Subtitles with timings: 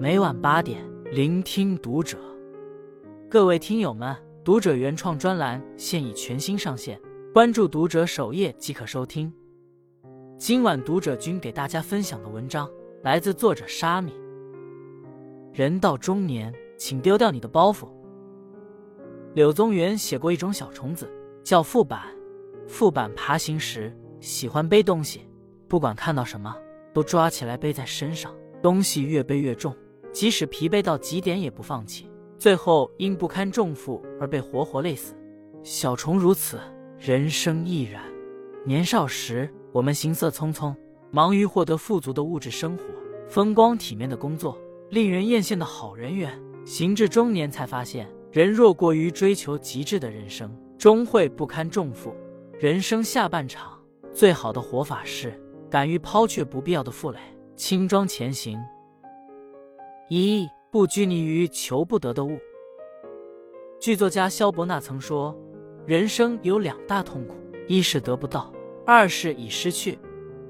[0.00, 2.16] 每晚八点，聆听读者。
[3.28, 7.00] 各位听友们，读者原创专栏现已全新上线，
[7.34, 9.32] 关注读者首页即可收听。
[10.38, 12.70] 今晚读者君给大家分享的文章
[13.02, 14.12] 来自作者沙米。
[15.52, 17.88] 人到中年，请丢掉你的包袱。
[19.34, 21.10] 柳宗元写过一种小虫子，
[21.42, 22.02] 叫副板。
[22.66, 25.27] 副板爬行时喜欢背东西，
[25.68, 26.54] 不管看到什么，
[26.92, 28.34] 都抓起来背在身上。
[28.60, 29.76] 东西越背越重，
[30.12, 32.10] 即使疲惫到极点也不放弃。
[32.38, 35.14] 最后因不堪重负而被活活累死。
[35.62, 36.58] 小虫如此，
[36.98, 38.02] 人生亦然。
[38.64, 40.74] 年少时，我们行色匆匆，
[41.10, 42.84] 忙于获得富足的物质生活、
[43.28, 44.58] 风光体面的工作、
[44.90, 46.32] 令人艳羡的好人缘。
[46.64, 52.14] 行至中年，才发现，人若过于追求极致的人生，终会不堪重负。
[52.58, 53.80] 人生下半场，
[54.12, 55.32] 最好的活法是
[55.70, 57.18] 敢于抛却不必要的负累，
[57.56, 58.58] 轻装前行。
[60.08, 62.38] 一不拘泥于求不得的物。
[63.78, 65.36] 剧作家萧伯纳曾说
[65.86, 67.34] ：“人生有两大痛苦，
[67.66, 68.52] 一是得不到。”
[68.86, 69.98] 二是已失去，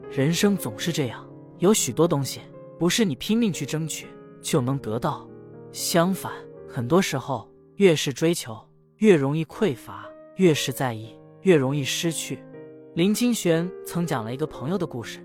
[0.09, 2.41] 人生总是这样，有许多东西
[2.79, 4.07] 不是你拼命去争取
[4.41, 5.29] 就能得到，
[5.73, 6.33] 相反，
[6.69, 8.57] 很多时候越是追求，
[8.98, 12.39] 越容易匮乏；越是在意，越容易失去。
[12.94, 15.20] 林清玄曾讲了一个朋友的故事：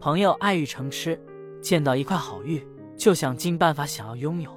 [0.00, 1.20] 朋友爱玉成痴，
[1.60, 4.50] 见到一块好玉就想尽办法想要拥有，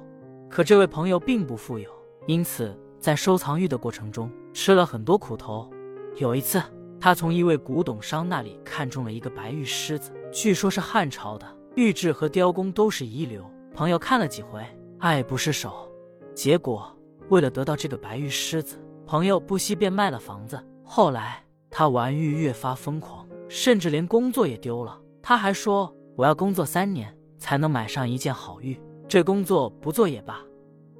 [0.48, 1.90] 可这位朋友并不富有，
[2.26, 5.70] 因此在收藏玉的过程中吃了很多苦头。
[6.16, 6.62] 有一次。
[6.98, 13.44] 他从一位古董商那里看中了一个白玉狮子，据说是汉朝的，玉质和雕工都是一流。
[13.74, 14.64] 朋友看了几回，
[14.98, 15.88] 爱不释手。
[16.34, 16.90] 结果
[17.28, 20.58] 为了得到这个白玉狮子，朋友不惜变卖了房子。
[20.82, 21.44] 后来
[21.78, 24.98] 他玩玉越发疯狂，甚至连工作也丢了。
[25.20, 30.42] 他还说：“我要工作三年才能买上一件好玉，这工作不做也罢。”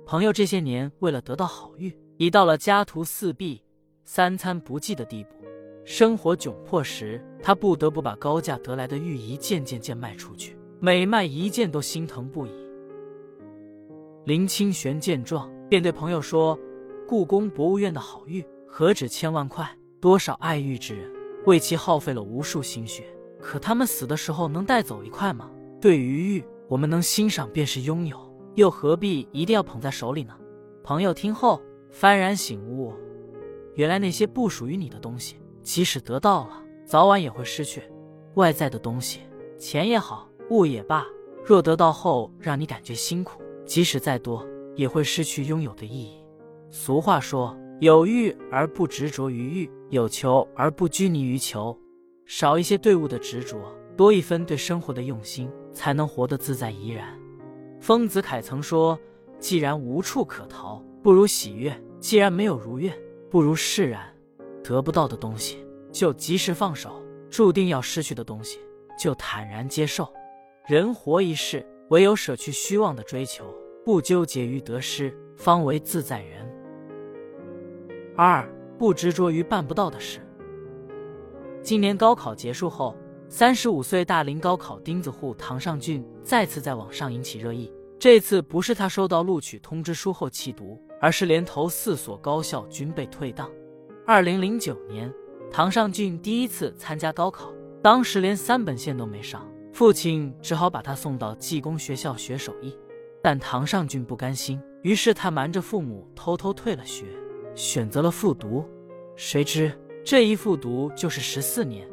[0.04, 3.62] 朋友这些年为了得到好玉，已到了家徒四壁、
[4.04, 5.30] 三餐不继的地步。
[5.86, 12.50] 生活窘迫时，他不得不把高价得来的玉一件件件卖出去，每卖一件都心疼不已。
[14.26, 16.58] 林清玄见状，便对朋友说
[17.08, 19.66] ：“故宫博物院的好玉何止千万块，
[20.00, 21.10] 多少爱玉之人
[21.46, 23.04] 为其耗费了无数心血，
[23.40, 25.50] 可他们死的时候能带走一块吗？
[25.80, 28.18] 对于玉，我们能欣赏便是拥有，
[28.54, 30.34] 又何必一定要捧在手里呢？”
[30.82, 31.60] 朋友听后
[31.92, 32.92] 幡然醒悟，
[33.74, 35.36] 原来那些不属于你的东西。
[35.62, 37.82] 即使得到了，早晚也会失去。
[38.34, 39.20] 外在的东西，
[39.58, 41.04] 钱也好，物也罢，
[41.44, 44.46] 若得到后让你感觉辛苦，即使再多，
[44.76, 46.22] 也会失去拥有的意义。
[46.70, 51.76] 俗话说：“有欲而不执着于欲，有求而不拘泥于求。”
[52.24, 53.56] 少一些对物的执着，
[53.96, 57.06] 多一分对生活的用心，才能活得自在怡然。
[57.78, 58.98] 丰子恺曾说
[59.38, 62.92] ：“既然无处可逃，不如喜悦；既然没有如愿，
[63.30, 64.12] 不如释然。”
[64.64, 67.00] 得不到的东西就及时放手，
[67.30, 68.58] 注定要失去的东西
[68.98, 70.12] 就坦然接受。
[70.66, 73.44] 人活一世，唯有舍去虚妄的追求，
[73.84, 76.45] 不纠结于得失，方为自在人。
[78.16, 80.20] 二不执着于办不到的事。
[81.62, 82.96] 今年高考结束后，
[83.28, 87.70] 三十五岁大龄高考钉子户唐尚俊再次在网上引起热议。
[87.98, 93.50] 这次不是他收到录取通知书后弃读，而是连投四所高校均被退档。
[94.06, 95.12] 二零零九年，
[95.50, 102.74] 唐尚俊第一次参加高考，当时连三本线都没上，父亲只好把他送到技工学校学手艺。
[103.22, 107.06] 但唐尚俊不甘心，于是他瞒着父母偷偷退了学，
[107.56, 108.64] 选择了复读。
[109.16, 111.88] 谁知这一复读就是十四年。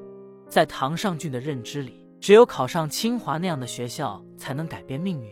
[0.48, 5.32] 在唐尚俊的认知里，只有考上清华那样的学校才能改变命运。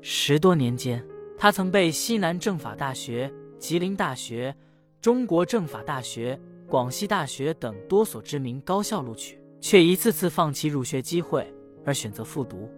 [0.00, 1.06] 十多年间，
[1.38, 4.52] 他曾被西南政法大学、吉林大学。
[4.98, 11.46] 中国政法大学、广西大学等多所知名高校录取，却一次次放弃入学机会，
[11.84, 12.68] 而选择复读。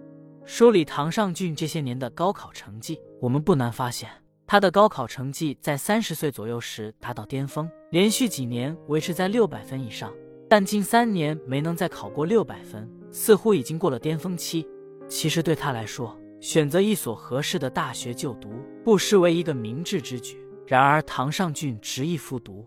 [0.45, 4.11] 梳理唐尚俊这些年的高考成绩，我们不难发现，
[4.51, 10.11] 他的高考成绩在三十岁左右时达到巅峰，连续几年维持在六百分以上，
[10.49, 14.67] 但近三年没能再考过六百分，似乎已经过了巅峰期。
[15.07, 18.49] 其实对他来说，选择一所合适的大学就读，
[18.83, 20.43] 不失为一个明智之举。
[20.67, 22.67] 然而，唐尚俊执意复读。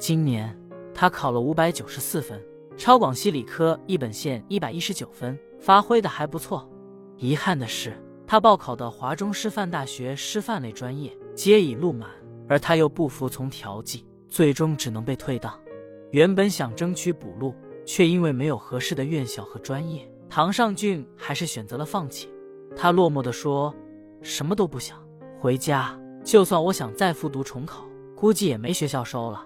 [0.00, 0.52] 今年
[0.92, 2.42] 他考了五百九十四分，
[2.76, 6.68] 超广西理科一本线一百一十九分，发挥的还不错。
[7.16, 7.96] 遗憾的是，
[8.30, 12.10] 他报考的华中师范大学师范类专业皆已录满，
[12.46, 15.58] 而他又不服从调剂，最终只能被退档。
[16.10, 17.54] 原本想争取补录，
[17.86, 22.28] 却因为没有合适的院校和专业，唐尚俊还是选择了放弃。
[22.76, 23.74] 他落寞地说
[24.20, 25.02] ：“什么都不想，
[25.40, 25.98] 回家。
[26.22, 27.82] 就算我想再复读重考，
[28.14, 29.42] 估计也没学校收了。”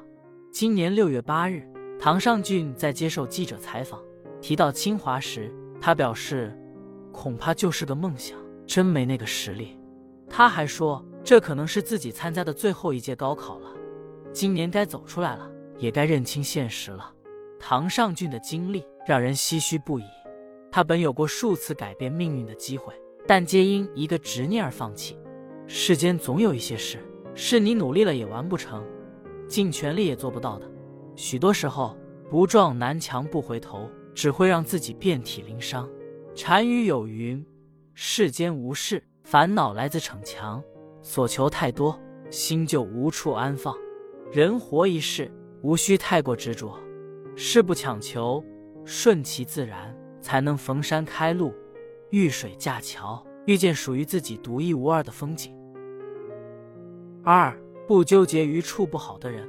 [0.50, 1.62] 今年六月八日，
[2.00, 4.02] 唐尚俊在接受记者采访，
[4.40, 6.52] 提到清华时，他表示
[7.12, 8.36] ：“恐怕就是个梦想，
[8.66, 9.78] 真没那个实力。”
[10.28, 13.70] 他还说：“这可能是自己参加的最后一届高考了，
[14.32, 17.12] 今年该走出来了，也该认清现实了。”
[17.60, 20.04] 唐尚俊的经历让人唏嘘不已。
[20.70, 22.94] 他本有过数次改变命运的机会，
[23.26, 25.18] 但皆因一个执念而放弃。
[25.66, 26.98] 世间总有一些事，
[27.34, 28.82] 是你努力了也完不成，
[29.46, 30.66] 尽全力也做不到的。
[31.14, 31.96] 许多时候，
[32.30, 35.88] 不撞南墙不回头，只会让自己遍体鳞伤。
[36.34, 37.44] 禅语有云
[38.04, 40.60] ：“世间无事，烦恼来自逞强；
[41.02, 41.96] 所求太多，
[42.32, 43.72] 心就无处安放。
[44.32, 45.30] 人活一世，
[45.62, 46.76] 无需太过执着。”
[47.36, 48.44] 事不强求，
[48.84, 51.54] 顺其自然，才能逢山开路，
[52.10, 55.56] 遇水架桥，遇见属于自己独一无二的风景。
[57.22, 57.56] 二
[57.86, 59.48] 不纠结于处不好的人。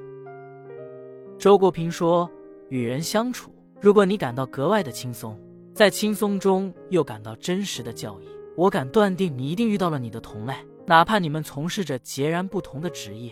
[1.40, 2.30] 周国平说
[2.70, 3.52] ：“与人相处，
[3.82, 5.36] 如果你感到格外的轻松，
[5.74, 10.54] 在轻松中又感到真实的教益，我敢断定你一定遇到了你的同类。
[10.86, 13.32] 哪怕你们从事着截然不同的职业，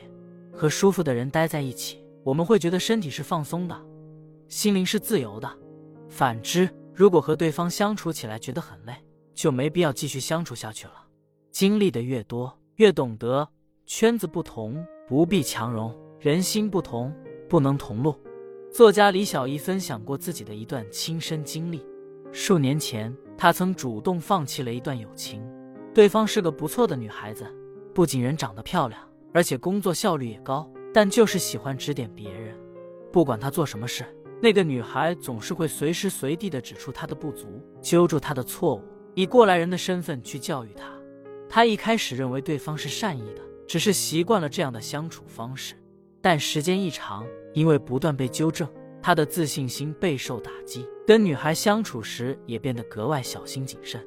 [0.54, 3.78] 和舒服的人待在一起，我们会觉得身体是放松的。”
[4.48, 5.50] 心灵是自由的，
[6.10, 8.94] 反之，如果和对方相处起来觉得很累，
[9.34, 10.94] 就没必要继续相处下去了。
[11.52, 13.48] 经历的越多，越懂得
[13.86, 17.14] 圈子不同不必强融，人心不同
[17.50, 18.16] 不能同路。
[18.72, 21.86] 作家李小艺分享过自己的一段亲身经历：
[22.32, 25.42] 数年前，他曾主动放弃了一段友情，
[25.96, 27.44] 对方是个不错的女孩子，
[27.92, 29.02] 不仅人长得漂亮，
[29.34, 32.56] 而且工作效率也高，但就是喜欢指点别人，
[33.12, 34.06] 不管他做什么事。
[34.44, 37.48] 那个女孩总是会随时随地的指出他的不足，
[37.82, 38.84] 揪住他的错误，
[39.16, 40.94] 以过来人的身份去教育他。
[41.50, 45.74] 他一开始认为对方是善意的，只是习惯了这样的相处方式。
[46.22, 48.70] 但时间一长，因为不断被纠正，
[49.02, 54.06] 他的自信心备受打击，跟女孩相处时也变得格外小心谨慎。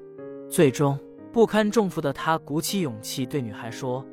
[0.49, 0.99] 最终，
[1.33, 4.07] 不堪重负的他鼓起勇气对女孩说：“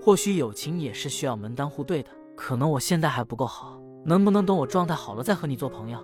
[0.00, 5.98] 或许友情也是需要门当户对的，可能我现在还不够好。”能不能等我状态好了再和你做朋友？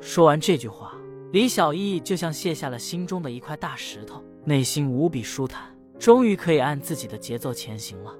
[0.00, 0.94] 说完这句话，
[1.30, 5.62] 李小艺就像卸下了心中的一块大石头，内心无比舒坦，
[5.98, 8.12] 终于可以按自己的节奏前行了。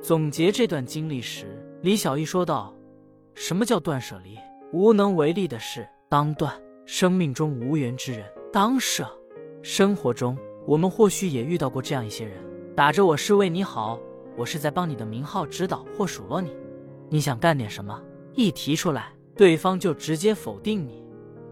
[0.00, 2.72] 总结这段经历时，李小艺说道
[3.34, 4.38] ：“什么叫断舍离？
[4.72, 6.52] 无能为力的事当断，
[6.86, 9.06] 生命中无缘之人当舍。
[9.62, 10.36] 生活中，
[10.66, 12.42] 我们或许也遇到过这样一些人，
[12.74, 13.98] 打着我是为你好，
[14.36, 16.56] 我是在帮你的名号指导或数落你。”
[17.08, 18.02] 你想干点什么，
[18.34, 21.04] 一提出来，对方就直接否定你，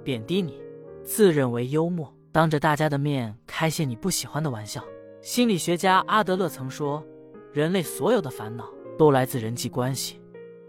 [0.02, 0.60] 贬低你，
[1.04, 4.82] 自认为幽默，当着大家的面开些你不喜欢的玩笑。
[5.20, 7.04] 心理学家阿德勒曾说，
[7.52, 10.18] 人类所有的烦恼都来自人际关系。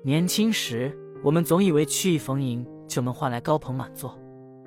[0.04, 4.18] 年轻时，我们总以为曲意逢迎就能换来高朋满座，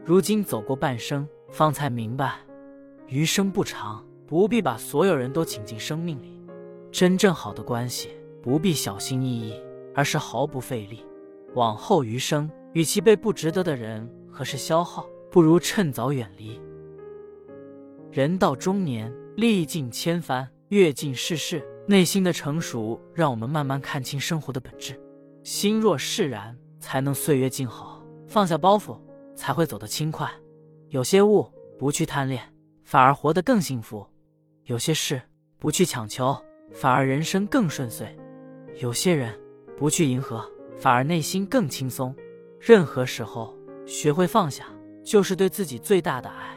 [0.04, 2.38] 如今走过半生，方才明白，
[3.08, 6.40] 余生不长，不必把所有人都请进生命里。
[6.92, 8.10] 真正好的关系，
[8.42, 9.54] 不必小心翼翼。
[9.96, 11.06] 而是毫不费力。
[11.54, 16.60] 往后余生，与其被不值得的人和事消耗，不如趁早远离。
[18.10, 25.00] 人到中年，历尽千帆，阅尽世事，内心的成熟让我们慢慢看清生活的本质。
[25.44, 28.98] 心若释然，才能岁月静好；放下包袱，
[29.36, 30.28] 才会走得轻快。
[30.88, 31.48] 有些物
[31.78, 32.42] 不去贪恋，
[32.82, 34.04] 反而活得更幸福；
[34.64, 35.22] 有些事
[35.58, 36.36] 不去强求，
[36.72, 38.08] 反而人生更顺遂；
[38.80, 39.32] 有些人。
[39.76, 40.48] 不去迎合，
[40.78, 42.14] 反而内心更轻松。
[42.60, 43.52] 任何时候，
[43.84, 44.66] 学会放下，
[45.02, 46.56] 就是对自己最大的爱。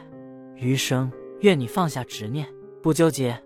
[0.54, 2.46] 余生，愿你放下执念，
[2.80, 3.36] 不纠结，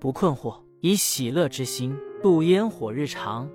[0.00, 3.48] 不困惑，以喜乐之心度烟火日常。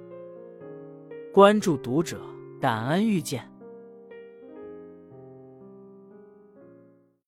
[1.37, 2.19] 关注读者，
[2.59, 3.47] 感恩遇见。